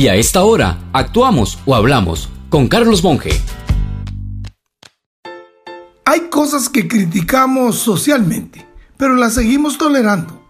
Y 0.00 0.08
a 0.08 0.14
esta 0.14 0.44
hora, 0.44 0.78
actuamos 0.94 1.58
o 1.66 1.74
hablamos 1.74 2.30
con 2.48 2.68
Carlos 2.68 3.04
Monge. 3.04 3.38
Hay 6.06 6.20
cosas 6.30 6.70
que 6.70 6.88
criticamos 6.88 7.76
socialmente, 7.76 8.66
pero 8.96 9.14
las 9.14 9.34
seguimos 9.34 9.76
tolerando. 9.76 10.42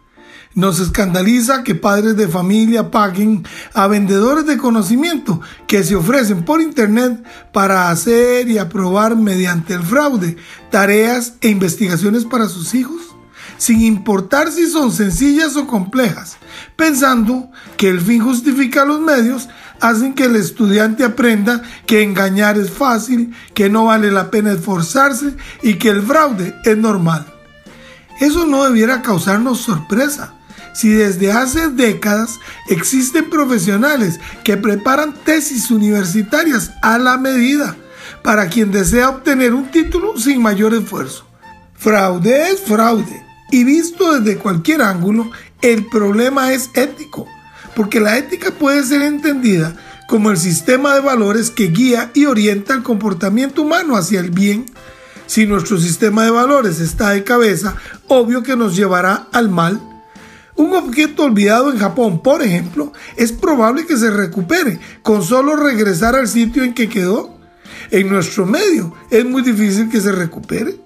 Nos 0.55 0.79
escandaliza 0.79 1.65
que 1.65 1.75
padres 1.75 2.17
de 2.17 2.29
familia 2.29 2.93
paguen 2.93 3.45
a 3.75 3.89
vendedores 3.89 4.47
de 4.47 4.57
conocimiento 4.57 5.41
que 5.67 5.83
se 5.83 5.97
ofrecen 5.97 6.45
por 6.45 6.63
Internet 6.63 7.21
para 7.53 7.91
hacer 7.91 8.49
y 8.49 8.59
aprobar 8.59 9.17
mediante 9.17 9.75
el 9.75 9.83
fraude 9.83 10.37
tareas 10.71 11.35
e 11.41 11.49
investigaciones 11.49 12.25
para 12.25 12.49
sus 12.49 12.73
hijos, 12.73 13.17
sin 13.61 13.83
importar 13.83 14.51
si 14.51 14.67
son 14.67 14.91
sencillas 14.91 15.55
o 15.55 15.67
complejas, 15.67 16.39
pensando 16.77 17.51
que 17.77 17.91
el 17.91 18.01
fin 18.01 18.25
justifica 18.25 18.87
los 18.87 19.01
medios, 19.01 19.51
hacen 19.83 20.15
que 20.15 20.25
el 20.25 20.37
estudiante 20.37 21.05
aprenda 21.05 21.63
que 21.85 22.03
engañar 22.03 22.57
es 22.57 22.71
fácil, 22.71 23.35
que 23.53 23.69
no 23.69 23.85
vale 23.85 24.11
la 24.11 24.31
pena 24.31 24.53
esforzarse 24.53 25.37
y 25.63 25.75
que 25.75 25.91
el 25.91 26.01
fraude 26.01 26.55
es 26.65 26.79
normal. 26.79 27.27
Eso 28.19 28.47
no 28.47 28.65
debiera 28.65 29.03
causarnos 29.03 29.61
sorpresa 29.61 30.33
si 30.73 30.89
desde 30.89 31.31
hace 31.31 31.69
décadas 31.69 32.39
existen 32.69 33.29
profesionales 33.29 34.21
que 34.43 34.57
preparan 34.57 35.13
tesis 35.13 35.71
universitarias 35.71 36.71
a 36.81 36.97
la 36.97 37.19
medida 37.19 37.77
para 38.23 38.49
quien 38.49 38.71
desea 38.73 39.11
obtener 39.11 39.53
un 39.53 39.71
título 39.71 40.17
sin 40.17 40.41
mayor 40.41 40.73
esfuerzo. 40.73 41.27
Fraude 41.75 42.53
es 42.53 42.61
fraude 42.61 43.30
y 43.51 43.65
visto 43.65 44.19
desde 44.19 44.39
cualquier 44.39 44.83
ángulo, 44.83 45.31
el 45.63 45.87
problema 45.87 46.53
es 46.53 46.71
ético, 46.75 47.27
porque 47.75 48.01
la 48.01 48.17
ética 48.19 48.51
puede 48.53 48.83
ser 48.83 49.03
entendida 49.03 49.77
como 50.09 50.31
el 50.31 50.37
sistema 50.37 50.95
de 50.95 51.01
valores 51.01 51.51
que 51.51 51.69
guía 51.69 52.11
y 52.15 52.27
orienta 52.27 52.75
el 52.75 52.83
comportamiento 52.83 53.63
humano 53.63 53.97
hacia 53.97 54.21
el 54.21 54.31
bien. 54.31 54.67
Si 55.27 55.47
nuestro 55.47 55.79
sistema 55.79 56.25
de 56.25 56.31
valores 56.31 56.81
está 56.81 57.11
de 57.11 57.23
cabeza, 57.23 57.77
obvio 58.09 58.43
que 58.43 58.57
nos 58.57 58.75
llevará 58.75 59.29
al 59.33 59.49
mal 59.49 59.81
un 60.61 60.75
objeto 60.75 61.25
olvidado 61.25 61.73
en 61.73 61.79
Japón, 61.79 62.23
por 62.23 62.43
ejemplo, 62.43 62.93
es 63.17 63.33
probable 63.33 63.87
que 63.87 63.97
se 63.97 64.11
recupere 64.11 64.79
con 65.03 65.23
solo 65.23 65.57
regresar 65.57 66.15
al 66.15 66.29
sitio 66.29 66.65
en 66.65 66.75
que 66.75 66.89
quedó. 66.89 67.39
En 67.91 68.11
nuestro 68.11 68.45
medio 68.47 68.95
es 69.11 69.25
muy 69.25 69.43
difícil 69.43 69.89
que 69.89 70.01
se 70.01 70.13
recupere. 70.13 70.79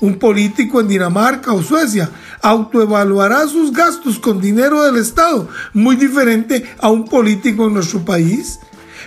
Un 0.00 0.18
político 0.18 0.80
en 0.80 0.88
Dinamarca 0.88 1.52
o 1.52 1.62
Suecia 1.62 2.10
autoevaluará 2.40 3.46
sus 3.48 3.72
gastos 3.72 4.18
con 4.18 4.40
dinero 4.40 4.82
del 4.82 4.96
Estado, 4.96 5.48
muy 5.72 5.96
diferente 5.96 6.64
a 6.78 6.88
un 6.88 7.04
político 7.04 7.66
en 7.66 7.74
nuestro 7.74 8.04
país. 8.04 8.60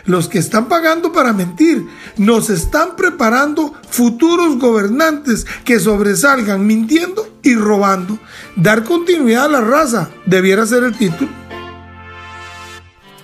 Los 0.06 0.28
que 0.28 0.40
están 0.40 0.68
pagando 0.68 1.14
para 1.14 1.32
mentir 1.32 1.88
nos 2.18 2.50
están 2.50 2.96
preparando 2.96 3.74
futuros 3.90 4.58
gobernantes 4.58 5.46
que 5.64 5.80
sobresalgan 5.80 6.66
mintiendo 6.66 7.28
y 7.44 7.56
robando. 7.56 8.18
Dar 8.56 8.84
continuidad 8.84 9.46
a 9.46 9.50
la 9.50 9.62
raza 9.62 10.10
debiera 10.26 10.66
ser 10.66 10.84
el 10.84 10.98
título. 10.98 11.30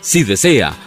Si 0.02 0.24
desea 0.24 0.87